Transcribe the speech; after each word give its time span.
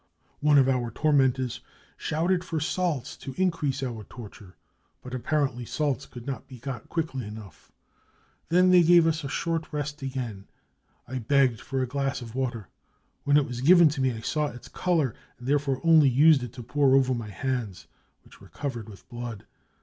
One 0.39 0.57
of 0.57 0.67
our 0.67 0.89
tormen 0.89 1.35
tors 1.35 1.59
shouted 1.95 2.43
for 2.43 2.59
salts 2.59 3.15
to 3.17 3.35
increase 3.39 3.83
our 3.83 4.03
torture, 4.05 4.55
but 5.03 5.13
appar 5.13 5.47
ently 5.47 5.67
salts 5.67 6.07
could 6.07 6.25
not 6.25 6.47
be 6.47 6.57
got 6.57 6.89
quickly 6.89 7.27
enough. 7.27 7.71
Then 8.49 8.71
they 8.71 8.81
gave 8.81 9.05
us 9.05 9.23
a 9.23 9.29
short 9.29 9.71
rest 9.71 10.01
again. 10.01 10.47
I 11.07 11.19
begged 11.19 11.61
for 11.61 11.83
a 11.83 11.87
glass 11.87 12.19
of 12.19 12.33
water. 12.33 12.67
When 13.25 13.37
it 13.37 13.45
was 13.45 13.61
given 13.61 13.89
to 13.89 14.01
me 14.01 14.11
I 14.11 14.21
saw 14.21 14.47
its 14.47 14.69
colour 14.69 15.13
and 15.37 15.47
therefore 15.47 15.79
only 15.83 16.09
used 16.09 16.41
it 16.41 16.53
to 16.53 16.63
pour 16.63 16.95
over 16.95 17.13
my 17.13 17.29
hands, 17.29 17.85
which 18.23 18.41
were 18.41 18.49
covered 18.49 18.89
with 18.89 19.07
blood. 19.07 19.45